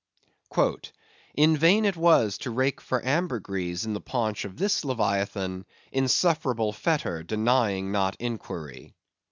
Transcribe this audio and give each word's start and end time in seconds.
"In 1.35 1.55
vain 1.55 1.85
it 1.85 1.95
was 1.95 2.39
to 2.39 2.49
rake 2.49 2.81
for 2.81 3.03
Ambergriese 3.05 3.85
in 3.85 3.93
the 3.93 4.01
paunch 4.01 4.45
of 4.45 4.57
this 4.57 4.83
Leviathan, 4.83 5.63
insufferable 5.91 6.73
fetor 6.73 7.21
denying 7.21 7.91
not 7.91 8.15
inquiry." 8.19 8.95